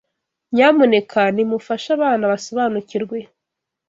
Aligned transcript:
Nyamuneka 0.53 1.21
nimufashe 1.35 1.89
abana 1.97 2.23
basobanukirwe 2.31 3.17